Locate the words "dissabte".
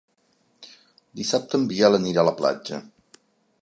1.21-1.59